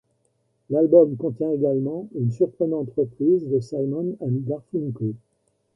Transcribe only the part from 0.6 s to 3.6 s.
L'album contient également une surprenante reprise de' de